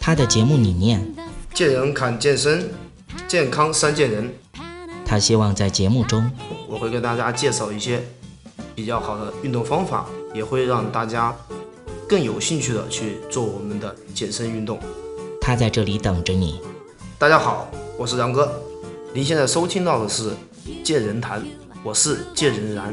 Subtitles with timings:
[0.00, 1.00] 他的节目理念，
[1.54, 2.70] 见人看健身，
[3.28, 4.34] 健康三见人。
[5.06, 6.28] 他希望在节目中，
[6.68, 8.02] 我会给大家介绍一些
[8.74, 11.34] 比较好的运动方法，也会让大家
[12.08, 14.80] 更有兴趣的去做我们的健身运动。
[15.40, 16.60] 他在这里等着你。
[17.16, 18.60] 大家好，我是杨哥，
[19.12, 20.30] 您现在收听到的是
[20.82, 21.40] 《见人谈》，
[21.84, 22.92] 我是见人然。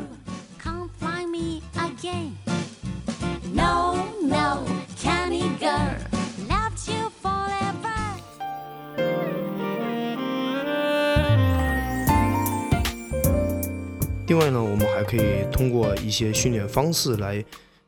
[14.31, 17.43] 另外呢，我们还可以通过一些训练方式来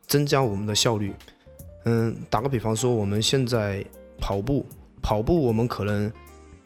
[0.05, 1.13] 增加我们的效率。
[1.85, 3.81] 嗯，打个比方说，我们现在
[4.19, 4.65] 跑步，
[5.01, 6.11] 跑步我们可能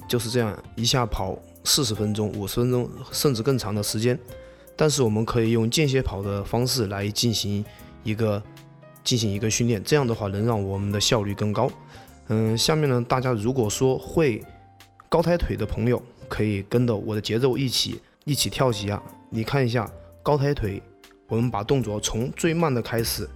[0.08, 4.18] 就是这样一下跑四十分钟、五十分钟，甚至更长的时间。
[4.76, 7.64] 但是我们可以用间歇跑的方式来进行
[8.04, 8.42] 一个
[9.04, 11.72] 进行一个训练，这样的话能让我们的效率更高。
[12.30, 14.44] 嗯，下面呢，大家如果说会
[15.08, 19.00] 高抬腿的朋友，可以跟着我的节奏一起一起跳几下。
[19.30, 19.90] 你看一下
[20.24, 20.82] 高抬腿，
[21.28, 23.30] 我们把动作从最慢的开始，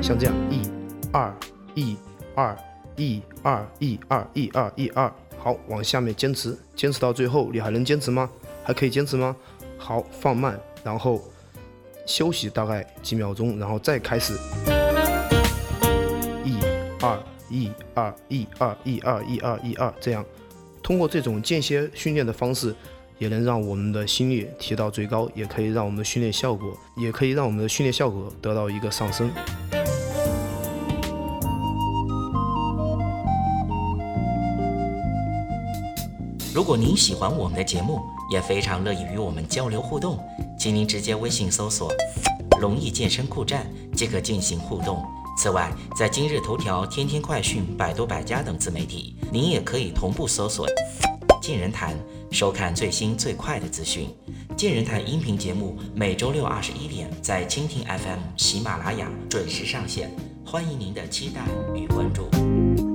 [0.00, 0.70] 像这样一、
[1.12, 1.34] 二、
[1.74, 1.96] 一、
[2.36, 2.56] 二、
[2.94, 8.30] 一、二、一、二、一、二、一、二，好，往下面坚持，坚持到最后，你还能坚持吗？
[8.62, 9.34] 还可以坚持吗？
[9.76, 11.20] 好，放慢，然后
[12.06, 14.34] 休息大概几秒钟，然后再开始，
[16.44, 16.60] 一、
[17.02, 17.20] 二。
[17.50, 20.24] 一二一二一二一二一二，这样
[20.82, 22.74] 通过这种间歇训练的方式，
[23.18, 29.30] 也能让我们的心率提到最高，也可以让我们的训练效果，也可以让我们的训练效果得到一个上升。
[36.52, 38.00] 如果您喜欢我们的节目，
[38.32, 40.18] 也非常乐意与我们交流互动，
[40.58, 41.92] 请您直接微信搜索
[42.60, 45.02] “龙易健身酷站”即可进行互动。
[45.42, 50.66] 此外，在今日头条、天天快讯、百度百家等自媒体，您也可以同步搜索
[51.40, 51.96] “见人谈”，
[52.30, 54.14] 收看最新最快的资讯。
[54.54, 60.14] 见人谈音频节目每周六二十一点在蜻蜓 FM、喜马拉雅准时上线，
[60.44, 61.40] 欢迎您的期待
[61.74, 62.89] 与关注。